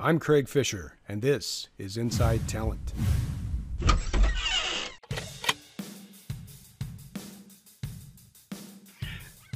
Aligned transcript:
I'm 0.00 0.20
Craig 0.20 0.48
Fisher, 0.48 0.96
and 1.08 1.20
this 1.20 1.70
is 1.76 1.96
Inside 1.96 2.46
Talent. 2.46 2.92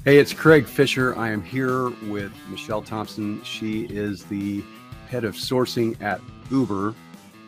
Hey, 0.05 0.19
it's 0.19 0.33
Craig 0.33 0.67
Fisher. 0.67 1.17
I 1.17 1.31
am 1.31 1.45
here 1.45 1.91
with 2.11 2.33
Michelle 2.49 2.83
Thompson. 2.83 3.41
She 3.45 3.85
is 3.85 4.25
the 4.25 4.65
head 5.09 5.23
of 5.23 5.37
sourcing 5.37 6.03
at 6.03 6.21
Uber, 6.51 6.93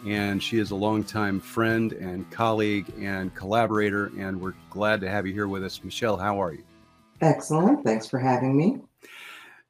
and 0.07 0.41
she 0.41 0.61
is 0.61 0.71
a 0.71 0.77
longtime 0.77 1.41
friend 1.41 1.95
and 1.95 2.31
colleague 2.31 2.93
and 3.01 3.35
collaborator. 3.35 4.13
And 4.17 4.41
we're 4.41 4.55
glad 4.71 5.01
to 5.01 5.11
have 5.11 5.27
you 5.27 5.33
here 5.33 5.49
with 5.49 5.65
us. 5.65 5.83
Michelle, 5.83 6.17
how 6.17 6.41
are 6.41 6.53
you? 6.53 6.63
Excellent. 7.21 7.83
Thanks 7.83 8.07
for 8.07 8.21
having 8.21 8.57
me. 8.57 8.79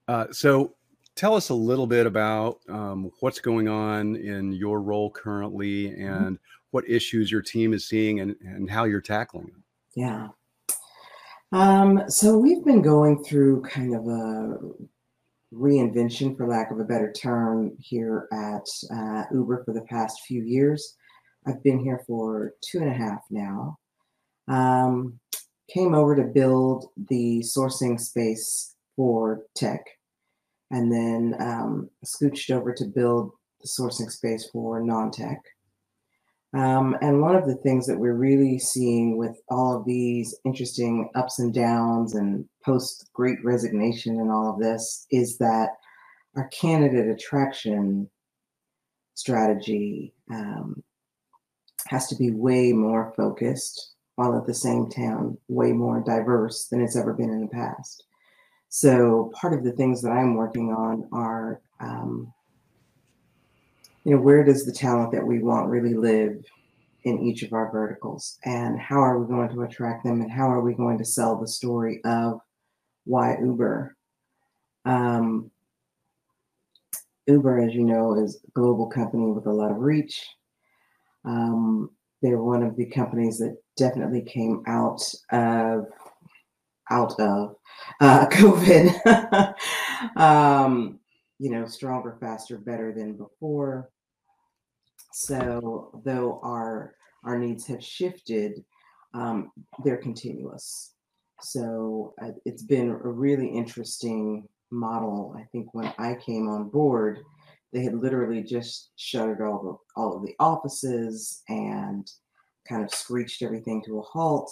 Uh, 0.09 0.27
so, 0.31 0.75
tell 1.17 1.35
us 1.35 1.49
a 1.49 1.55
little 1.55 1.87
bit 1.87 2.07
about 2.07 2.59
um, 2.69 3.11
what's 3.21 3.41
going 3.41 3.69
on 3.69 4.17
in 4.17 4.53
your 4.53 4.81
role 4.81 5.11
currently 5.11 5.89
mm-hmm. 5.89 6.07
and 6.07 6.39
what 6.71 6.89
issues 6.89 7.31
your 7.31 7.43
team 7.43 7.73
is 7.73 7.87
seeing 7.87 8.21
and, 8.21 8.35
and 8.41 8.69
how 8.69 8.85
you're 8.85 9.01
tackling 9.01 9.47
them. 9.47 9.63
Yeah. 9.95 10.29
Um, 11.53 12.03
so 12.09 12.37
we've 12.37 12.65
been 12.65 12.83
going 12.83 13.23
through 13.23 13.63
kind 13.63 13.95
of 13.95 14.07
a 14.09 14.59
reinvention, 15.55 16.37
for 16.37 16.49
lack 16.49 16.73
of 16.73 16.81
a 16.81 16.85
better 16.85 17.13
term, 17.13 17.77
here 17.79 18.27
at 18.33 18.67
uh, 18.93 19.25
Uber 19.33 19.63
for 19.65 19.73
the 19.73 19.83
past 19.83 20.23
few 20.27 20.43
years. 20.43 20.97
I've 21.47 21.63
been 21.63 21.79
here 21.79 22.03
for 22.07 22.55
two 22.61 22.79
and 22.79 22.89
a 22.89 22.95
half 22.95 23.21
now. 23.31 23.79
Um, 24.49 25.21
came 25.73 25.95
over 25.95 26.17
to 26.17 26.25
build 26.25 26.87
the 27.09 27.41
sourcing 27.41 28.01
space 28.01 28.75
for 28.97 29.43
tech, 29.55 29.85
and 30.75 30.91
then 30.91 31.37
um, 31.41 31.89
scooched 32.05 32.51
over 32.51 32.73
to 32.75 32.85
build 32.85 33.31
the 33.61 33.69
sourcing 33.69 34.11
space 34.11 34.49
for 34.53 34.83
non 34.83 35.13
tech. 35.13 35.41
Um, 36.53 36.97
and 37.01 37.21
one 37.21 37.37
of 37.37 37.47
the 37.47 37.55
things 37.55 37.87
that 37.87 37.99
we're 37.99 38.17
really 38.17 38.59
seeing 38.59 39.17
with 39.17 39.41
all 39.49 39.77
of 39.77 39.85
these 39.85 40.37
interesting 40.45 41.11
ups 41.15 41.39
and 41.39 41.55
downs 41.55 42.17
and 42.17 42.45
post 42.65 43.09
great 43.13 43.39
resignation 43.45 44.19
and 44.19 44.33
all 44.33 44.53
of 44.53 44.61
this 44.61 45.07
is 45.13 45.39
that 45.39 45.71
our 46.37 46.49
candidate 46.49 47.09
attraction 47.09 48.11
strategy 49.15 50.13
um, 50.33 50.83
has 51.87 52.09
to 52.09 52.17
be 52.17 52.33
way 52.33 52.73
more 52.73 53.15
focused 53.17 53.95
while 54.17 54.37
at 54.37 54.47
the 54.47 54.55
same 54.55 54.89
time 54.91 55.39
way 55.47 55.73
more 55.73 56.03
diverse 56.05 56.67
than 56.67 56.81
it's 56.81 56.97
ever 56.97 57.13
been 57.13 57.31
in 57.31 57.43
the 57.43 57.49
past. 57.49 58.05
So 58.77 59.31
part 59.41 59.55
of 59.55 59.63
the 59.63 59.71
things 59.71 60.03
that 60.03 60.11
I'm 60.11 60.35
working 60.35 60.73
on 60.73 61.09
are 61.13 61.61
um, 61.79 62.35
you 64.03 64.17
know, 64.17 64.21
where 64.21 64.43
does 64.43 64.67
the 64.67 64.73
talent 64.73 65.13
that 65.13 65.25
we 65.25 65.39
want 65.39 65.69
really 65.69 65.95
live 65.95 66.45
in 67.05 67.21
each 67.21 67.45
of 67.45 67.53
our 67.53 67.71
verticals? 67.71 68.37
And 68.45 68.77
how 68.81 68.97
are 68.97 69.21
we 69.21 69.29
going 69.29 69.49
to 69.51 69.63
attract 69.63 70.03
them? 70.03 70.23
And 70.23 70.31
how 70.31 70.51
are 70.51 70.61
we 70.61 70.75
going 70.75 70.99
to 70.99 71.05
sell 71.05 71.37
the 71.37 71.47
story 71.47 72.01
of 72.05 72.41
why 73.05 73.39
Uber? 73.41 73.97
Um, 74.85 75.53
Uber, 77.29 77.61
as 77.61 77.77
you 77.77 77.85
know, 77.85 78.19
is 78.19 78.43
a 78.45 78.51
global 78.55 78.89
company 78.89 79.31
with 79.31 79.47
a 79.47 79.53
lot 79.53 79.71
of 79.71 79.77
reach. 79.77 80.27
Um, 81.25 81.93
they're 82.23 82.43
one 82.43 82.65
of 82.65 82.75
the 82.75 82.87
companies 82.87 83.39
that 83.39 83.57
definitely 83.77 84.23
came 84.23 84.65
out 84.67 85.01
of 85.31 85.87
out 86.91 87.19
of 87.21 87.57
uh, 88.01 88.27
COVID. 88.33 89.55
um, 90.17 90.99
you 91.39 91.51
know, 91.51 91.67
stronger, 91.67 92.17
faster, 92.21 92.59
better 92.59 92.93
than 92.93 93.15
before. 93.17 93.91
So 95.13 96.01
though 96.05 96.41
our 96.43 96.95
our 97.25 97.39
needs 97.39 97.67
have 97.67 97.83
shifted, 97.83 98.65
um, 99.15 99.51
they're 99.85 99.97
continuous. 99.97 100.95
So 101.41 102.15
uh, 102.23 102.33
it's 102.45 102.63
been 102.63 102.91
a 102.91 102.97
really 103.09 103.47
interesting 103.49 104.47
model. 104.71 105.35
I 105.39 105.45
think 105.53 105.73
when 105.73 105.93
I 105.99 106.15
came 106.15 106.49
on 106.49 106.69
board, 106.69 107.21
they 107.73 107.83
had 107.83 107.95
literally 107.95 108.43
just 108.43 108.93
shuttered 108.97 109.41
all 109.41 109.63
the 109.63 110.01
all 110.01 110.17
of 110.17 110.25
the 110.25 110.35
offices 110.39 111.43
and 111.49 112.11
kind 112.69 112.83
of 112.83 112.93
screeched 112.93 113.43
everything 113.43 113.83
to 113.85 113.99
a 113.99 114.03
halt. 114.03 114.51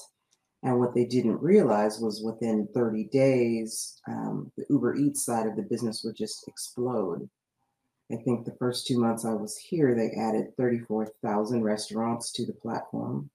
And 0.63 0.79
what 0.79 0.95
they 0.95 1.05
didn't 1.05 1.43
realize 1.43 1.99
was 1.99 2.23
within 2.23 2.69
30 2.73 3.05
days, 3.05 4.01
um, 4.09 4.53
the 4.57 4.65
Uber 4.71 4.95
Eats 4.95 5.25
side 5.25 5.47
of 5.47 5.57
the 5.57 5.63
business 5.63 6.03
would 6.05 6.17
just 6.17 6.47
explode. 6.47 7.29
I 8.13 8.17
think 8.17 8.45
the 8.45 8.57
first 8.59 8.87
two 8.87 9.01
months 9.01 9.25
I 9.25 9.33
was 9.33 9.57
here, 9.57 9.95
they 9.95 10.11
added 10.21 10.57
34,000 10.57 11.63
restaurants 11.65 12.31
to 12.33 12.47
the 12.47 12.53
platform. 12.53 13.31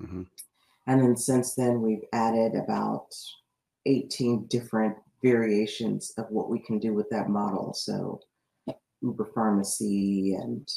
Mm-hmm. 0.00 0.22
And 0.86 1.00
then 1.00 1.16
since 1.16 1.54
then, 1.54 1.82
we've 1.82 2.04
added 2.12 2.54
about 2.54 3.08
18 3.86 4.46
different 4.46 4.96
variations 5.22 6.12
of 6.18 6.26
what 6.30 6.50
we 6.50 6.60
can 6.60 6.78
do 6.78 6.94
with 6.94 7.10
that 7.10 7.28
model. 7.28 7.74
So, 7.74 8.20
Uber 9.02 9.30
Pharmacy 9.34 10.34
and 10.34 10.68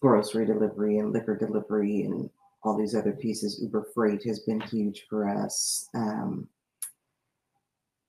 grocery 0.00 0.46
delivery 0.46 0.98
and 0.98 1.12
liquor 1.12 1.36
delivery 1.36 2.02
and 2.02 2.30
all 2.62 2.76
these 2.76 2.94
other 2.94 3.12
pieces. 3.12 3.60
Uber 3.62 3.86
Freight 3.94 4.22
has 4.24 4.40
been 4.40 4.60
huge 4.60 5.06
for 5.08 5.28
us. 5.28 5.88
Um, 5.94 6.48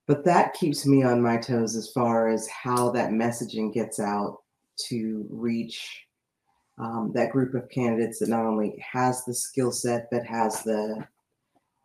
but 0.07 0.25
that 0.25 0.53
keeps 0.53 0.85
me 0.85 1.03
on 1.03 1.21
my 1.21 1.37
toes 1.37 1.75
as 1.75 1.91
far 1.91 2.27
as 2.27 2.47
how 2.47 2.91
that 2.91 3.11
messaging 3.11 3.73
gets 3.73 3.99
out 3.99 4.39
to 4.89 5.25
reach 5.29 6.05
um, 6.77 7.11
that 7.13 7.31
group 7.31 7.53
of 7.53 7.69
candidates 7.69 8.19
that 8.19 8.29
not 8.29 8.45
only 8.45 8.83
has 8.91 9.23
the 9.23 9.33
skill 9.33 9.71
set 9.71 10.07
but 10.11 10.25
has 10.25 10.63
the 10.63 11.05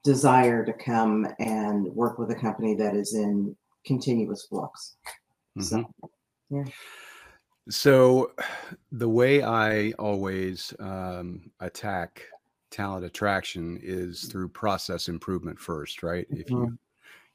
desire 0.03 0.65
to 0.65 0.73
come 0.73 1.27
and 1.39 1.87
work 1.95 2.19
with 2.19 2.31
a 2.31 2.35
company 2.35 2.75
that 2.75 2.95
is 2.95 3.15
in 3.15 3.55
continuous 3.85 4.47
flux. 4.47 4.97
Mm-hmm. 5.59 5.63
So, 5.63 5.85
yeah. 6.51 6.65
So, 7.69 8.33
the 8.93 9.09
way 9.09 9.43
I 9.43 9.91
always 9.99 10.73
um, 10.79 11.51
attack 11.59 12.23
talent 12.71 13.05
attraction 13.05 13.79
is 13.83 14.25
through 14.25 14.49
process 14.49 15.09
improvement 15.09 15.59
first, 15.59 16.03
right? 16.03 16.27
Mm-hmm. 16.31 16.41
If 16.41 16.51
you 16.51 16.57
mm-hmm 16.57 16.75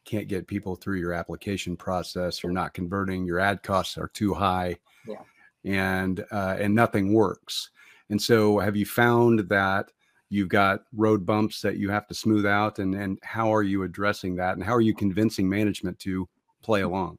can't 0.06 0.28
get 0.28 0.48
people 0.48 0.76
through 0.76 0.98
your 0.98 1.14
application 1.14 1.76
process 1.78 2.44
you're 2.44 2.52
not 2.52 2.74
converting 2.74 3.26
your 3.26 3.40
ad 3.40 3.62
costs 3.64 3.98
are 3.98 4.10
too 4.10 4.34
high 4.34 4.76
yeah. 5.08 5.16
and 5.64 6.26
uh, 6.32 6.56
and 6.60 6.74
nothing 6.74 7.14
works 7.14 7.70
and 8.10 8.22
so 8.22 8.60
have 8.60 8.76
you 8.76 8.86
found 8.86 9.40
that 9.40 9.92
you've 10.30 10.50
got 10.50 10.82
road 10.96 11.26
bumps 11.26 11.62
that 11.62 11.78
you 11.78 11.90
have 11.90 12.08
to 12.08 12.14
smooth 12.14 12.46
out 12.46 12.80
and 12.80 12.96
and 12.96 13.20
how 13.24 13.54
are 13.54 13.64
you 13.64 13.84
addressing 13.84 14.36
that 14.36 14.56
and 14.56 14.64
how 14.64 14.74
are 14.74 14.82
you 14.82 14.96
convincing 14.96 15.48
management 15.48 15.98
to 16.00 16.28
play 16.64 16.82
along 16.82 17.18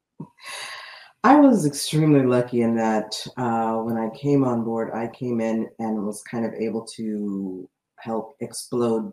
i 1.24 1.38
was 1.38 1.66
extremely 1.66 2.26
lucky 2.26 2.62
in 2.62 2.74
that 2.74 3.14
uh, 3.36 3.74
when 3.76 3.96
i 3.96 4.08
came 4.16 4.44
on 4.44 4.64
board 4.64 4.90
i 4.92 5.06
came 5.08 5.40
in 5.40 5.68
and 5.78 6.04
was 6.04 6.22
kind 6.24 6.44
of 6.44 6.52
able 6.54 6.84
to 6.84 7.68
help 8.02 8.36
explode 8.40 9.12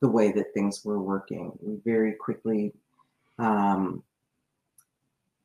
the 0.00 0.08
way 0.08 0.32
that 0.32 0.52
things 0.54 0.84
were 0.84 1.02
working 1.02 1.52
we 1.60 1.78
very 1.84 2.12
quickly 2.12 2.72
um, 3.38 4.02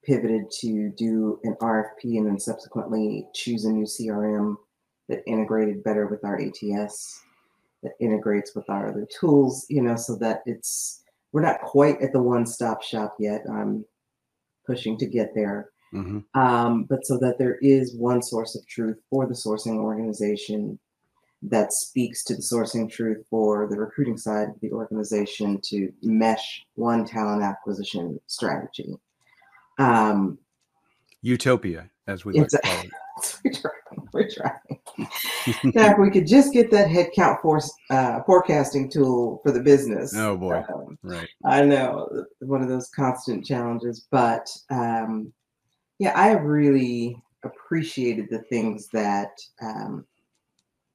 pivoted 0.03 0.50
to 0.52 0.90
do 0.97 1.40
an 1.44 1.56
RFP 1.62 2.18
and 2.18 2.25
then 2.25 2.40
subsequently 2.40 3.28
choose 3.34 3.66
a 3.66 3.72
new 3.72 3.85
CRM 3.85 4.56
that 5.07 5.24
integrated 5.28 5.84
better 5.84 6.07
with 6.07 6.24
our 6.24 6.40
ATS, 6.40 7.22
that 7.84 7.94
integrates 8.00 8.56
with 8.56 8.69
our 8.69 8.90
other 8.90 9.07
tools, 9.19 9.66
you 9.69 9.81
know, 9.81 9.96
so 9.96 10.16
that 10.16 10.41
it's, 10.46 11.03
we're 11.31 11.41
not 11.41 11.62
quite 11.62 12.01
at 12.01 12.13
the 12.13 12.22
one 12.22 12.46
stop 12.46 12.81
shop 12.81 13.16
yet. 13.19 13.41
I'm 13.51 13.86
pushing 14.66 14.97
to 14.97 15.06
get 15.06 15.34
there. 15.36 15.69
Mm-hmm. 15.94 16.40
Um, 16.40 16.84
but 16.84 17.06
so 17.06 17.18
that 17.19 17.38
there 17.40 17.57
is 17.62 17.96
one 17.96 18.22
source 18.22 18.56
of 18.56 18.65
truth 18.68 18.98
for 19.10 19.25
the 19.25 19.33
sourcing 19.33 19.77
organization 19.77 20.80
that 21.41 21.71
speaks 21.71 22.24
to 22.25 22.36
the 22.36 22.41
sourcing 22.41 22.91
truth 22.91 23.25
for 23.30 23.68
the 23.68 23.77
recruiting 23.77 24.18
side 24.18 24.50
of 24.50 24.59
the 24.62 24.71
organization 24.71 25.59
to 25.63 25.91
mesh 26.01 26.65
one 26.75 27.06
talent 27.06 27.44
acquisition 27.44 28.19
strategy. 28.27 28.94
Um, 29.77 30.38
Utopia, 31.21 31.89
as 32.07 32.25
we 32.25 32.33
like 32.33 32.50
to 32.50 32.59
call 32.59 32.81
it. 32.81 32.89
we're 33.44 33.51
trying. 33.53 34.07
We're 34.13 34.30
trying. 34.30 35.74
now, 35.75 35.91
if 35.91 35.97
we 35.97 36.12
could 36.12 36.27
just 36.27 36.53
get 36.53 36.71
that 36.71 36.88
headcount 36.88 37.41
force, 37.41 37.71
uh, 37.89 38.21
forecasting 38.25 38.89
tool 38.89 39.39
for 39.44 39.51
the 39.51 39.62
business. 39.62 40.13
Oh 40.15 40.38
boy, 40.38 40.63
um, 40.74 40.97
right. 41.03 41.27
I 41.45 41.62
know 41.63 42.25
one 42.39 42.62
of 42.62 42.69
those 42.69 42.89
constant 42.89 43.45
challenges, 43.45 44.07
but 44.12 44.50
um, 44.69 45.33
yeah, 46.00 46.13
I 46.15 46.27
have 46.27 46.44
really 46.44 47.21
appreciated 47.44 48.27
the 48.30 48.39
things 48.44 48.88
that 48.94 49.31
um, 49.62 50.06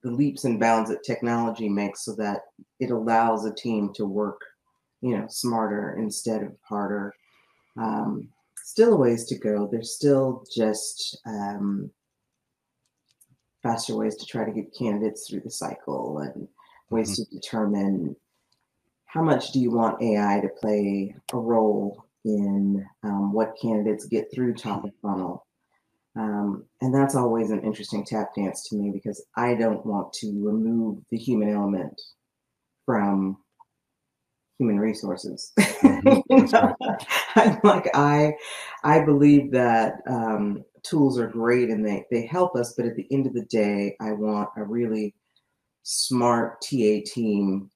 the 0.05 0.11
leaps 0.11 0.45
and 0.45 0.61
bounds 0.61 0.91
that 0.91 1.03
technology 1.03 1.69
makes 1.69 2.05
so 2.05 2.15
that 2.15 2.43
it 2.79 2.93
allows 2.93 3.45
a 3.45 3.55
team 3.55 3.93
to 3.95 4.07
work 4.07 4.41
you 5.01 5.17
know 5.19 5.27
smarter 5.29 5.97
instead 5.99 6.43
of 6.43 6.53
harder 6.63 7.13
um, 7.77 8.29
still 8.65 8.95
a 8.95 8.97
ways 8.97 9.25
to 9.27 9.39
go. 9.39 9.69
There's 9.71 9.95
still 9.95 10.45
just 10.55 11.19
um, 11.27 11.91
faster 13.63 13.95
ways 13.95 14.17
to 14.17 14.27
try 14.27 14.45
to 14.45 14.53
get 14.53 14.77
candidates 14.77 15.29
through 15.29 15.41
the 15.41 15.51
cycle 15.51 16.19
and 16.19 16.49
ways 16.91 17.13
mm-hmm. 17.13 17.23
to 17.25 17.41
determine 17.41 18.17
how 19.07 19.23
much 19.23 19.53
do 19.53 19.61
you 19.61 19.71
want 19.71 20.03
AI 20.03 20.41
to 20.41 20.49
play 20.61 21.15
a 21.33 21.39
role 21.39 22.05
in 22.25 22.85
um, 23.05 23.33
what 23.33 23.57
candidates 23.61 24.07
get 24.07 24.29
through 24.35 24.55
top 24.55 24.85
of 24.85 24.91
funnel. 25.03 25.44
Um, 26.17 26.65
and 26.81 26.95
that's 26.95 27.17
always 27.17 27.51
an 27.51 27.63
interesting 27.63 28.05
tap 28.05 28.35
dance 28.37 28.69
to 28.69 28.77
me 28.77 28.91
because 28.91 29.25
I 29.37 29.55
don't 29.55 29.85
want 29.85 30.13
to 30.15 30.27
remove 30.45 30.99
the 31.11 31.19
human 31.19 31.49
element 31.49 32.01
from 32.87 33.39
human 34.59 34.79
resources. 34.79 35.53
Mm-hmm. 35.85 37.67
Like 37.67 37.91
I, 37.95 38.33
I 38.85 39.05
believe 39.05 39.51
that 39.53 39.95
um, 40.09 40.65
tools 40.83 41.19
are 41.19 41.27
great 41.27 41.69
and 41.69 41.85
they 41.85 42.05
they 42.11 42.27
help 42.27 42.55
us, 42.57 42.75
but 42.77 42.87
at 42.87 42.95
the 42.95 43.07
end 43.11 43.27
of 43.27 43.35
the 43.35 43.45
day, 43.47 43.97
I 44.01 44.13
want 44.13 44.51
a 44.57 44.65
really 44.65 45.15
smart 45.83 46.61
TA 46.63 47.01
team 47.05 47.71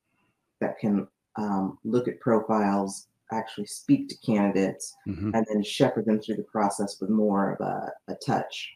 that 0.61 0.79
can 0.79 1.07
um, 1.37 1.79
look 1.85 2.09
at 2.09 2.21
profiles, 2.21 3.09
actually 3.33 3.67
speak 3.67 4.09
to 4.09 4.17
candidates, 4.19 4.95
mm-hmm. 5.07 5.35
and 5.35 5.47
then 5.49 5.63
shepherd 5.63 6.07
them 6.07 6.21
through 6.21 6.37
the 6.37 6.43
process 6.45 7.01
with 7.01 7.11
more 7.11 7.53
of 7.53 7.61
a, 7.61 7.93
a 8.13 8.15
touch, 8.17 8.73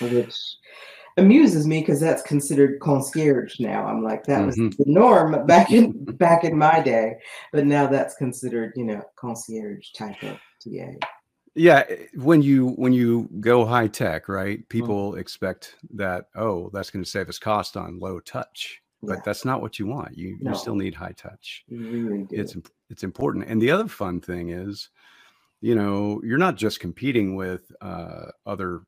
which 0.00 0.34
amuses 1.16 1.66
me 1.66 1.80
because 1.80 2.00
that's 2.00 2.22
considered 2.22 2.80
concierge 2.80 3.60
now. 3.60 3.86
I'm 3.86 4.02
like 4.02 4.24
that 4.24 4.44
was 4.44 4.56
mm-hmm. 4.56 4.82
the 4.82 4.84
norm 4.86 5.46
back 5.46 5.70
in 5.70 6.04
back 6.04 6.44
in 6.44 6.56
my 6.56 6.80
day, 6.80 7.16
but 7.52 7.66
now 7.66 7.86
that's 7.86 8.14
considered 8.14 8.72
you 8.76 8.84
know 8.84 9.02
concierge 9.16 9.90
type 9.92 10.22
of 10.22 10.38
TA. 10.62 10.92
Yeah, 11.54 11.84
eh, 11.88 12.06
when 12.14 12.42
you 12.42 12.68
when 12.70 12.92
you 12.92 13.28
go 13.40 13.64
high 13.64 13.88
tech, 13.88 14.28
right? 14.28 14.58
Mm-hmm. 14.58 14.68
People 14.68 15.10
mm-hmm. 15.12 15.20
expect 15.20 15.76
that 15.94 16.26
oh, 16.34 16.70
that's 16.72 16.90
going 16.90 17.04
to 17.04 17.10
save 17.10 17.28
us 17.28 17.38
cost 17.38 17.76
on 17.76 17.98
low 17.98 18.20
touch, 18.20 18.80
but 19.02 19.14
yeah. 19.14 19.22
that's 19.24 19.44
not 19.44 19.60
what 19.60 19.78
you 19.78 19.86
want. 19.86 20.16
You 20.16 20.38
no. 20.40 20.50
you 20.52 20.56
still 20.56 20.76
need 20.76 20.94
high 20.94 21.14
touch. 21.16 21.64
Really 21.70 22.26
it's 22.30 22.56
it's 22.92 23.02
important. 23.02 23.46
And 23.48 23.60
the 23.60 23.70
other 23.70 23.88
fun 23.88 24.20
thing 24.20 24.50
is, 24.50 24.90
you 25.60 25.74
know, 25.74 26.20
you're 26.22 26.38
not 26.38 26.56
just 26.56 26.78
competing 26.78 27.34
with 27.34 27.72
uh, 27.80 28.26
other 28.46 28.82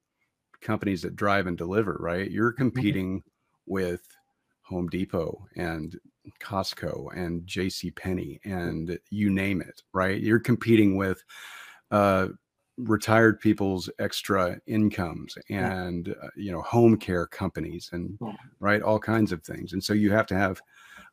companies 0.60 1.02
that 1.02 1.16
drive 1.16 1.46
and 1.46 1.56
deliver, 1.56 1.96
right? 1.98 2.30
You're 2.30 2.52
mm-hmm. 2.52 2.58
competing 2.58 3.18
mm-hmm. 3.20 3.72
with 3.72 4.02
Home 4.62 4.88
Depot 4.88 5.46
and 5.56 5.98
Costco 6.40 7.16
and 7.16 7.46
J.C. 7.46 7.90
Penney 7.90 8.40
and 8.44 8.98
you 9.10 9.30
name 9.30 9.60
it, 9.60 9.82
right? 9.92 10.20
You're 10.20 10.40
competing 10.40 10.96
with 10.96 11.22
uh, 11.90 12.28
retired 12.76 13.40
people's 13.40 13.88
extra 13.98 14.58
incomes 14.66 15.38
and 15.48 16.08
yeah. 16.08 16.26
uh, 16.26 16.30
you 16.34 16.50
know 16.50 16.60
home 16.62 16.96
care 16.96 17.24
companies 17.24 17.90
and 17.92 18.18
yeah. 18.20 18.32
right 18.58 18.82
all 18.82 18.98
kinds 18.98 19.30
of 19.30 19.44
things 19.44 19.74
and 19.74 19.84
so 19.84 19.92
you 19.92 20.10
have 20.10 20.26
to 20.26 20.34
have 20.34 20.60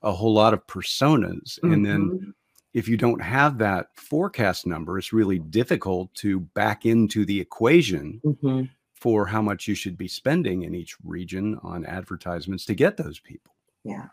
a 0.01 0.11
whole 0.11 0.33
lot 0.33 0.55
of 0.55 0.65
personas 0.65 1.59
mm-hmm. 1.59 1.73
and 1.73 1.85
then 1.85 2.01
mm-hmm. 2.09 2.29
If 2.73 2.88
you 2.88 2.97
don't 2.97 3.21
have 3.21 3.57
that 3.57 3.88
forecast 3.95 4.65
number 4.65 4.97
it's 4.97 5.13
really 5.13 5.39
difficult 5.39 6.13
to 6.13 6.39
back 6.39 6.85
into 6.85 7.25
the 7.25 7.39
equation 7.39 8.21
mm-hmm 8.23 8.63
for 9.01 9.25
how 9.25 9.41
much 9.41 9.68
you 9.68 9.73
should 9.73 9.97
be 9.97 10.07
spending 10.07 10.62
in 10.62 10.75
each 10.75 10.95
region 11.03 11.59
on 11.63 11.83
advertisements 11.85 12.65
to 12.65 12.75
get 12.75 12.97
those 12.97 13.19
people. 13.19 13.51
Yeah. 13.83 14.06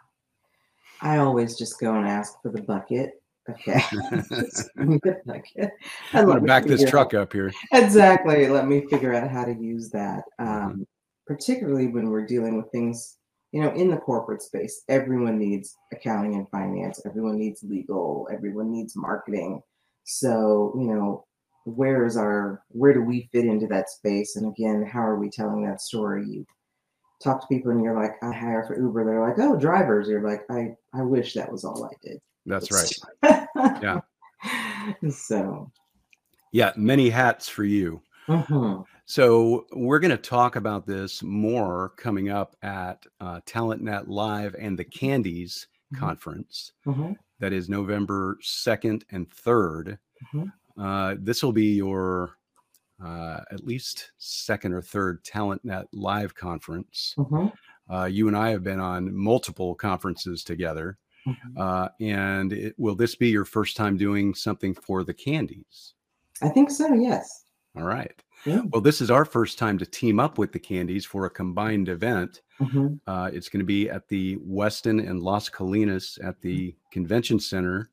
I 1.02 1.19
always 1.19 1.58
just 1.58 1.78
go 1.78 1.94
and 1.94 2.08
ask 2.08 2.40
for 2.40 2.50
the 2.50 2.62
bucket. 2.62 3.22
Okay. 3.50 3.82
bucket. 5.26 5.72
I'm 6.14 6.25
going 6.25 6.40
to 6.40 6.46
back 6.46 6.64
this 6.64 6.88
truck 6.88 7.12
out. 7.12 7.20
up 7.20 7.32
here. 7.34 7.52
Exactly. 7.72 8.49
Let 8.49 8.66
me 8.66 8.87
figure 8.87 9.12
out 9.12 9.31
how 9.31 9.44
to 9.44 9.52
use 9.52 9.90
that. 9.90 10.25
Mm-hmm. 10.40 10.66
Um, 10.66 10.87
particularly 11.26 11.88
when 11.88 12.08
we're 12.08 12.25
dealing 12.25 12.56
with 12.56 12.70
things, 12.72 13.19
you 13.53 13.62
know, 13.62 13.71
in 13.73 13.91
the 13.91 13.97
corporate 13.97 14.43
space, 14.43 14.83
everyone 14.89 15.39
needs 15.39 15.77
accounting 15.93 16.35
and 16.35 16.49
finance, 16.50 17.00
everyone 17.06 17.39
needs 17.39 17.62
legal, 17.62 18.29
everyone 18.33 18.71
needs 18.71 18.95
marketing. 18.95 19.62
So, 20.05 20.75
you 20.77 20.95
know, 20.95 21.25
where 21.65 22.06
is 22.06 22.17
our 22.17 22.62
where 22.69 22.95
do 22.95 23.03
we 23.03 23.29
fit 23.33 23.45
into 23.45 23.67
that 23.69 23.91
space? 23.91 24.37
And 24.37 24.47
again 24.47 24.85
how 24.85 25.00
are 25.00 25.19
we 25.19 25.31
telling 25.31 25.65
that 25.65 25.81
story? 25.81 26.25
You 26.27 26.47
talk 27.23 27.41
to 27.41 27.47
people 27.49 27.73
and 27.73 27.83
you're 27.83 28.00
like 28.00 28.12
i 28.23 28.33
hire 28.33 28.65
for 28.65 28.79
uber. 28.79 29.05
They're 29.05 29.27
like 29.27 29.39
oh 29.39 29.59
drivers. 29.59 30.09
You're 30.09 30.27
like 30.27 30.43
i 30.50 30.75
i 30.95 31.03
wish 31.03 31.35
that 31.35 31.50
was 31.50 31.65
all 31.65 31.85
i 31.85 31.95
did. 32.03 32.19
That's 32.47 32.71
right. 32.73 33.47
Yeah. 33.83 34.00
So. 35.11 35.71
Yeah 36.53 36.73
many 36.77 37.11
hats 37.11 37.49
for 37.49 37.65
you. 37.65 38.00
Mm-hmm. 38.29 38.83
So 39.10 39.64
we're 39.72 40.00
going 40.00 40.10
to 40.10 40.19
talk 40.19 40.56
about 40.56 40.87
this 40.87 41.22
more 41.22 41.94
coming 41.96 42.28
up 42.28 42.55
at 42.60 43.06
uh, 43.22 43.40
talentnet 43.46 44.05
live 44.06 44.55
and 44.58 44.78
the 44.78 44.84
CandEs 44.84 45.25
mm-hmm. 45.25 45.96
conference 45.96 46.72
mm-hmm. 46.87 47.12
that 47.38 47.55
is 47.55 47.70
november 47.70 48.38
2nd 48.43 49.02
and 49.10 49.26
3rd 49.31 49.99
mm-hmm. 50.34 50.44
Uh, 50.78 51.16
this 51.19 51.43
will 51.43 51.52
be 51.52 51.75
your 51.75 52.37
uh, 53.05 53.40
at 53.50 53.64
least 53.64 54.12
second 54.19 54.72
or 54.72 54.81
third 54.81 55.25
TalentNet 55.25 55.87
live 55.93 56.37
conference. 56.37 57.14
Mm-hmm. 57.19 57.93
Uh, 57.93 58.04
you 58.04 58.28
and 58.28 58.37
I 58.37 58.50
have 58.50 58.62
been 58.62 58.78
on 58.78 59.12
multiple 59.12 59.75
conferences 59.75 60.44
together. 60.44 60.99
Mm-hmm. 61.26 61.61
Uh, 61.61 61.88
and 62.00 62.52
it, 62.52 62.75
will 62.78 62.94
this 62.94 63.16
be 63.16 63.28
your 63.28 63.44
first 63.44 63.76
time 63.76 63.96
doing 63.96 64.34
something 64.34 64.72
for 64.72 65.02
the 65.02 65.14
CandEs? 65.14 65.94
I 66.43 66.49
think 66.49 66.70
so, 66.70 66.94
yes. 66.94 67.46
All 67.76 67.82
right. 67.82 68.22
Yeah. 68.44 68.62
Well, 68.70 68.81
this 68.81 69.00
is 69.00 69.11
our 69.11 69.25
first 69.25 69.58
time 69.58 69.79
to 69.79 69.87
team 69.87 70.20
up 70.20 70.38
with 70.38 70.52
the 70.52 70.61
CandEs 70.61 71.05
for 71.05 71.26
a 71.26 71.31
combined 71.31 71.88
event. 71.88 72.43
Mm-hmm. 72.61 72.94
Uh, 73.06 73.31
it's 73.32 73.49
going 73.49 73.61
to 73.61 73.67
be 73.67 73.90
at 73.90 74.08
the 74.08 74.37
Westin 74.37 75.08
and 75.08 75.23
Las 75.23 75.49
Colinas 75.49 76.23
at 76.25 76.40
the 76.40 76.75
Convention 76.90 77.38
Center 77.40 77.90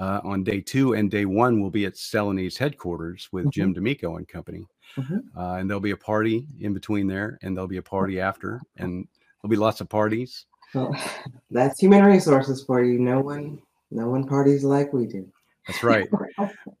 uh, 0.00 0.20
on 0.24 0.42
day 0.42 0.60
two, 0.60 0.94
and 0.94 1.10
day 1.10 1.24
one 1.24 1.60
will 1.60 1.70
be 1.70 1.86
at 1.86 1.94
Celanese 1.94 2.58
headquarters 2.58 3.28
with 3.32 3.44
mm-hmm. 3.44 3.50
Jim 3.50 3.72
D'Amico 3.72 4.16
and 4.16 4.26
company. 4.26 4.66
Mm-hmm. 4.96 5.38
Uh, 5.38 5.54
and 5.54 5.70
there'll 5.70 5.80
be 5.80 5.92
a 5.92 5.96
party 5.96 6.46
in 6.60 6.74
between 6.74 7.06
there, 7.06 7.38
and 7.42 7.56
there'll 7.56 7.68
be 7.68 7.76
a 7.78 7.82
party 7.82 8.20
after, 8.20 8.60
and 8.76 9.06
there'll 9.40 9.50
be 9.50 9.56
lots 9.56 9.80
of 9.80 9.88
parties. 9.88 10.46
Well, 10.74 10.94
that's 11.50 11.80
human 11.80 12.04
resources 12.04 12.64
for 12.64 12.82
you. 12.82 12.98
No 12.98 13.20
one, 13.20 13.60
no 13.90 14.08
one 14.08 14.26
parties 14.26 14.64
like 14.64 14.92
we 14.92 15.06
do. 15.06 15.30
That's 15.66 15.82
right. 15.82 16.08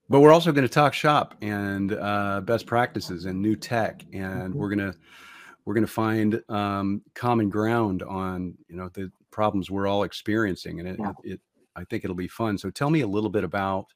but 0.08 0.20
we're 0.20 0.32
also 0.32 0.52
going 0.52 0.66
to 0.66 0.72
talk 0.72 0.92
shop 0.94 1.36
and 1.40 1.92
uh, 1.92 2.40
best 2.40 2.66
practices 2.66 3.26
and 3.26 3.40
new 3.40 3.56
tech, 3.56 4.04
and 4.12 4.50
mm-hmm. 4.50 4.58
we're 4.58 4.70
gonna 4.70 4.94
we're 5.64 5.74
gonna 5.74 5.86
find 5.86 6.42
um, 6.48 7.02
common 7.14 7.48
ground 7.48 8.02
on 8.02 8.54
you 8.68 8.76
know 8.76 8.88
the 8.94 9.10
problems 9.30 9.70
we're 9.70 9.86
all 9.86 10.02
experiencing, 10.02 10.80
and 10.80 10.88
it, 10.88 10.96
yeah. 10.98 11.12
it, 11.24 11.32
it 11.32 11.40
I 11.76 11.84
think 11.84 12.04
it'll 12.04 12.16
be 12.16 12.28
fun. 12.28 12.58
So 12.58 12.70
tell 12.70 12.90
me 12.90 13.00
a 13.02 13.06
little 13.06 13.30
bit 13.30 13.44
about 13.44 13.86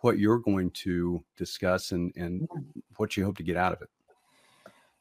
what 0.00 0.18
you're 0.18 0.38
going 0.38 0.70
to 0.70 1.24
discuss 1.36 1.92
and 1.92 2.12
and 2.16 2.48
what 2.96 3.16
you 3.16 3.24
hope 3.24 3.36
to 3.38 3.42
get 3.42 3.56
out 3.56 3.72
of 3.72 3.82
it. 3.82 3.88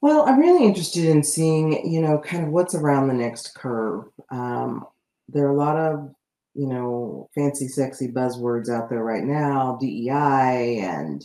Well, 0.01 0.27
I'm 0.27 0.39
really 0.39 0.63
interested 0.63 1.05
in 1.05 1.23
seeing, 1.23 1.85
you 1.91 2.01
know, 2.01 2.19
kind 2.19 2.43
of 2.43 2.51
what's 2.51 2.75
around 2.75 3.07
the 3.07 3.15
next 3.15 3.55
curve. 3.55 4.05
Um, 4.29 4.85
there 5.27 5.45
are 5.47 5.51
a 5.51 5.57
lot 5.57 5.75
of, 5.75 6.13
you 6.57 6.65
know, 6.65 7.29
fancy, 7.35 7.67
sexy 7.67 8.07
buzzwords 8.07 8.67
out 8.67 8.89
there 8.89 9.03
right 9.03 9.23
now: 9.23 9.77
DEI 9.79 10.79
and 10.79 11.23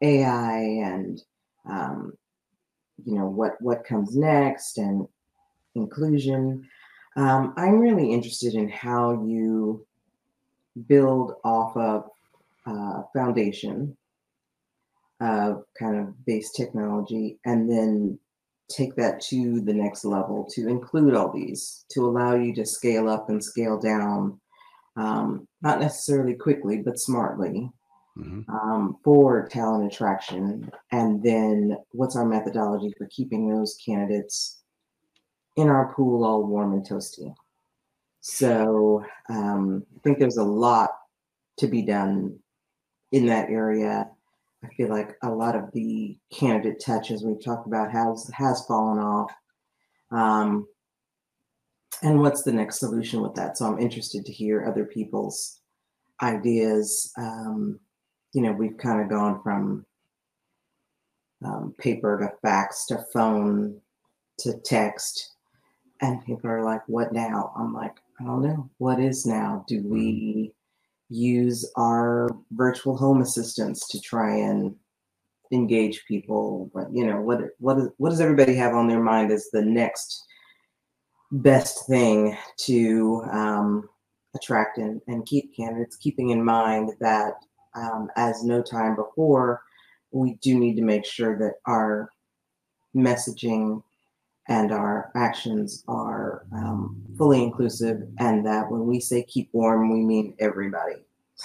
AI, 0.00 0.58
and 0.60 1.20
um, 1.68 2.12
you 3.04 3.16
know 3.16 3.26
what 3.26 3.60
what 3.60 3.84
comes 3.84 4.16
next, 4.16 4.78
and 4.78 5.08
inclusion. 5.74 6.68
Um, 7.16 7.52
I'm 7.56 7.80
really 7.80 8.12
interested 8.12 8.54
in 8.54 8.68
how 8.68 9.24
you 9.26 9.84
build 10.86 11.34
off 11.42 11.76
of 11.76 12.08
uh, 12.64 13.02
foundation 13.12 13.96
of 15.20 15.64
kind 15.76 15.96
of 15.96 16.24
base 16.24 16.52
technology 16.52 17.38
and 17.44 17.68
then 17.68 18.18
take 18.68 18.94
that 18.94 19.20
to 19.20 19.60
the 19.60 19.74
next 19.74 20.04
level 20.04 20.48
to 20.50 20.68
include 20.68 21.14
all 21.14 21.32
these 21.32 21.84
to 21.90 22.06
allow 22.06 22.36
you 22.36 22.54
to 22.54 22.64
scale 22.64 23.08
up 23.08 23.28
and 23.28 23.42
scale 23.42 23.78
down 23.78 24.40
um, 25.00 25.46
not 25.62 25.80
necessarily 25.80 26.34
quickly 26.34 26.78
but 26.78 26.98
smartly 26.98 27.70
mm-hmm. 28.18 28.42
um, 28.50 28.96
for 29.02 29.48
talent 29.48 29.92
attraction 29.92 30.70
and 30.92 31.22
then 31.22 31.76
what's 31.92 32.16
our 32.16 32.26
methodology 32.26 32.92
for 32.98 33.06
keeping 33.06 33.48
those 33.48 33.78
candidates 33.84 34.62
in 35.56 35.68
our 35.68 35.92
pool 35.94 36.24
all 36.24 36.44
warm 36.44 36.72
and 36.72 36.86
toasty 36.86 37.34
so 38.20 39.04
um, 39.28 39.84
I 39.96 40.00
think 40.00 40.18
there's 40.18 40.36
a 40.36 40.44
lot 40.44 40.90
to 41.58 41.66
be 41.66 41.82
done 41.82 42.38
in 43.12 43.26
that 43.26 43.48
area. 43.50 44.08
I 44.62 44.68
feel 44.74 44.88
like 44.88 45.16
a 45.22 45.30
lot 45.30 45.56
of 45.56 45.72
the 45.72 46.18
candidate 46.32 46.82
touch, 46.84 47.10
as 47.10 47.24
we've 47.24 47.42
talked 47.42 47.66
about, 47.66 47.90
has 47.90 48.30
has 48.34 48.64
fallen 48.66 48.98
off. 48.98 49.32
Um, 50.10 50.66
and 52.02 52.20
what's 52.20 52.42
the 52.42 52.52
next 52.52 52.80
solution 52.80 53.22
with 53.22 53.34
that? 53.34 53.58
So 53.58 53.66
I'm 53.66 53.78
interested 53.78 54.24
to 54.26 54.32
hear 54.32 54.66
other 54.66 54.84
people's 54.84 55.60
ideas. 56.22 57.12
Um, 57.18 57.80
you 58.34 58.42
know, 58.42 58.52
we've 58.52 58.78
kind 58.78 59.00
of 59.02 59.10
gone 59.10 59.42
from 59.42 59.86
um, 61.44 61.74
paper 61.78 62.18
to 62.20 62.30
fax 62.46 62.86
to 62.86 63.04
phone 63.12 63.80
to 64.38 64.54
text. 64.64 65.32
And 66.00 66.24
people 66.24 66.50
are 66.50 66.64
like, 66.64 66.82
what 66.88 67.12
now? 67.12 67.52
I'm 67.56 67.74
like, 67.74 67.96
I 68.20 68.24
don't 68.24 68.42
know. 68.42 68.70
What 68.78 69.00
is 69.00 69.26
now? 69.26 69.64
Do 69.68 69.82
we 69.86 70.52
use 71.08 71.70
our 71.76 72.30
virtual 72.52 72.96
home 72.96 73.22
assistants 73.22 73.88
to 73.88 74.00
try 74.00 74.36
and 74.36 74.76
engage 75.52 76.04
people? 76.06 76.70
But 76.74 76.88
you 76.92 77.06
know, 77.06 77.20
what 77.20 77.40
what 77.58 77.78
is 77.78 77.88
what 77.98 78.10
does 78.10 78.20
everybody 78.20 78.54
have 78.56 78.74
on 78.74 78.88
their 78.88 79.02
mind 79.02 79.32
as 79.32 79.48
the 79.52 79.62
next 79.62 80.24
best 81.32 81.86
thing 81.86 82.36
to 82.56 83.22
um, 83.30 83.88
attract 84.34 84.78
and, 84.78 85.00
and 85.06 85.26
keep 85.26 85.54
candidates, 85.54 85.96
keeping 85.96 86.30
in 86.30 86.44
mind 86.44 86.92
that 87.00 87.34
um, 87.74 88.08
as 88.16 88.42
no 88.42 88.62
time 88.62 88.96
before, 88.96 89.62
we 90.10 90.34
do 90.42 90.58
need 90.58 90.76
to 90.76 90.82
make 90.82 91.04
sure 91.04 91.38
that 91.38 91.54
our 91.66 92.10
messaging 92.94 93.82
and 94.48 94.72
our 94.72 95.12
actions 95.14 95.84
are 95.86 96.44
um, 96.52 97.00
fully 97.16 97.42
inclusive 97.42 98.02
and 98.18 98.44
that 98.44 98.68
when 98.68 98.86
we 98.86 98.98
say 98.98 99.22
keep 99.22 99.48
warm 99.52 99.92
we 99.92 100.04
mean 100.04 100.34
everybody. 100.40 100.96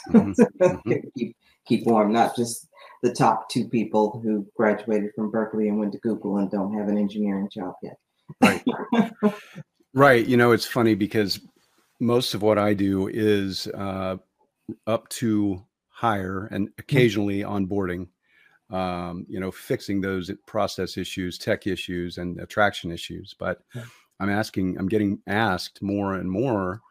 Mm-hmm. 0.10 1.00
keep, 1.18 1.38
keep 1.68 1.86
warm 1.86 2.12
not 2.12 2.36
just 2.36 2.68
the 3.04 3.14
top 3.14 3.48
two 3.50 3.68
people 3.68 4.20
who 4.24 4.46
graduated 4.58 5.12
from 5.16 5.30
berkeley 5.30 5.70
and 5.70 5.80
went 5.80 5.94
to 5.94 6.00
google 6.00 6.38
and 6.38 6.50
don't 6.50 6.74
have 6.74 6.90
an 6.90 6.98
engineering 6.98 7.48
job 7.54 7.76
yet. 7.84 7.98
Right 8.42 8.64
right 9.96 10.28
you 10.28 10.38
know 10.38 10.52
it's 10.52 10.66
funny 10.66 10.94
because 10.94 11.40
most 12.00 12.36
of 12.36 12.44
what 12.44 12.60
i 12.60 12.74
do 12.74 13.08
is 13.08 13.68
uh, 13.68 14.16
up 14.86 15.10
to 15.10 15.64
hire 15.90 16.48
and 16.52 16.68
mm. 16.68 16.74
occasionally 16.78 17.40
onboarding 17.40 18.08
um, 18.72 19.26
you 19.30 19.40
know, 19.40 19.52
fixing 19.52 20.02
those 20.02 20.32
process 20.46 20.98
issues, 20.98 21.38
tech 21.38 21.68
issues, 21.68 22.18
and 22.18 22.40
attraction 22.40 22.92
issues. 22.92 23.36
But 23.38 23.62
yeah. 23.74 23.84
I'm 24.20 24.30
asking, 24.30 24.78
I'm 24.78 24.88
getting 24.88 25.22
asked 25.28 25.82
more 25.82 26.16
and 26.16 26.30
more. 26.30 26.82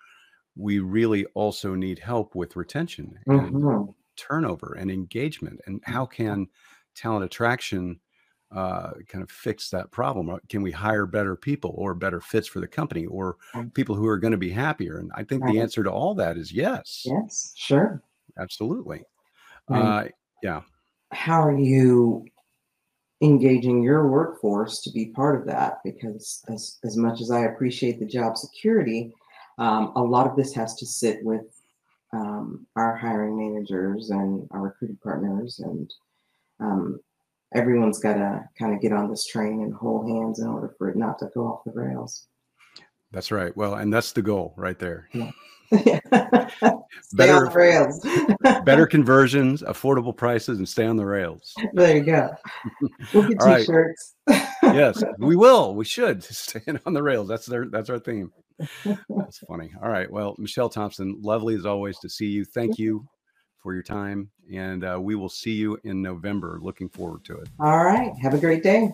We 0.56 0.78
really 0.78 1.24
also 1.34 1.74
need 1.74 1.98
help 1.98 2.34
with 2.34 2.56
retention 2.56 3.18
mm-hmm. 3.26 3.68
and 3.68 3.94
turnover 4.16 4.76
and 4.78 4.90
engagement. 4.90 5.60
And 5.66 5.82
mm. 5.82 5.92
how 5.92 6.06
can 6.06 6.46
talent 6.94 7.24
attraction 7.24 7.98
uh, 8.54 8.92
kind 9.08 9.22
of 9.22 9.30
fix 9.30 9.70
that 9.70 9.90
problem? 9.90 10.30
Uh, 10.30 10.38
can 10.48 10.62
we 10.62 10.70
hire 10.70 11.06
better 11.06 11.36
people 11.36 11.74
or 11.76 11.94
better 11.94 12.20
fits 12.20 12.46
for 12.46 12.60
the 12.60 12.68
company 12.68 13.06
or 13.06 13.36
people 13.74 13.94
who 13.94 14.06
are 14.06 14.18
going 14.18 14.32
to 14.32 14.36
be 14.38 14.50
happier? 14.50 14.98
And 14.98 15.10
I 15.14 15.24
think 15.24 15.42
right. 15.42 15.52
the 15.52 15.60
answer 15.60 15.82
to 15.82 15.90
all 15.90 16.14
that 16.14 16.36
is 16.36 16.52
yes. 16.52 17.02
Yes, 17.04 17.52
sure. 17.56 18.02
Absolutely. 18.38 19.02
Right. 19.68 19.80
Uh, 19.80 20.08
yeah 20.42 20.60
how 21.14 21.42
are 21.42 21.58
you 21.58 22.26
engaging 23.22 23.82
your 23.82 24.08
workforce 24.08 24.82
to 24.82 24.90
be 24.90 25.06
part 25.06 25.40
of 25.40 25.46
that? 25.46 25.78
Because 25.84 26.42
as, 26.48 26.78
as 26.84 26.96
much 26.96 27.20
as 27.20 27.30
I 27.30 27.44
appreciate 27.44 27.98
the 27.98 28.06
job 28.06 28.36
security, 28.36 29.14
um, 29.58 29.92
a 29.96 30.02
lot 30.02 30.26
of 30.26 30.36
this 30.36 30.52
has 30.54 30.74
to 30.76 30.86
sit 30.86 31.24
with 31.24 31.46
um, 32.12 32.66
our 32.76 32.96
hiring 32.96 33.36
managers 33.36 34.10
and 34.10 34.46
our 34.50 34.62
recruiting 34.62 34.98
partners, 35.02 35.60
and 35.60 35.92
um, 36.60 37.00
everyone's 37.54 38.00
got 38.00 38.14
to 38.14 38.48
kind 38.58 38.74
of 38.74 38.80
get 38.80 38.92
on 38.92 39.08
this 39.08 39.26
train 39.26 39.62
and 39.62 39.72
hold 39.72 40.08
hands 40.08 40.40
in 40.40 40.48
order 40.48 40.74
for 40.76 40.88
it 40.90 40.96
not 40.96 41.18
to 41.20 41.30
go 41.34 41.46
off 41.46 41.64
the 41.64 41.72
rails. 41.72 42.26
That's 43.12 43.30
right. 43.30 43.56
Well, 43.56 43.74
and 43.74 43.92
that's 43.92 44.12
the 44.12 44.22
goal 44.22 44.54
right 44.56 44.78
there. 44.78 45.08
Yeah. 45.84 45.98
better 47.14 47.46
rails. 47.46 48.06
better 48.64 48.86
conversions, 48.86 49.62
affordable 49.62 50.16
prices, 50.16 50.58
and 50.58 50.68
stay 50.68 50.86
on 50.86 50.96
the 50.96 51.06
rails. 51.06 51.52
There 51.72 51.96
you 51.96 52.04
go. 52.04 52.30
We'll 53.12 53.28
get 53.28 53.40
All 53.40 53.56
t-shirts. 53.56 54.14
Right. 54.28 54.46
yes, 54.62 55.02
we 55.18 55.34
will. 55.34 55.74
We 55.74 55.84
should 55.84 56.22
stay 56.22 56.60
on 56.86 56.92
the 56.92 57.02
rails. 57.02 57.26
That's 57.26 57.46
their 57.46 57.66
that's 57.70 57.90
our 57.90 57.98
theme. 57.98 58.30
That's 58.84 59.38
funny. 59.48 59.72
All 59.82 59.88
right. 59.88 60.08
Well, 60.08 60.36
Michelle 60.38 60.68
Thompson, 60.68 61.18
lovely 61.22 61.56
as 61.56 61.66
always 61.66 61.98
to 62.00 62.08
see 62.08 62.26
you. 62.26 62.44
Thank 62.44 62.78
you 62.78 63.08
for 63.64 63.72
your 63.72 63.82
time, 63.82 64.30
and 64.52 64.84
uh, 64.84 64.98
we 65.00 65.14
will 65.14 65.30
see 65.30 65.52
you 65.52 65.80
in 65.84 66.02
November. 66.02 66.58
Looking 66.60 66.90
forward 66.90 67.24
to 67.24 67.38
it. 67.38 67.48
All 67.58 67.82
right. 67.82 68.12
Have 68.20 68.34
a 68.34 68.38
great 68.38 68.62
day. 68.62 68.92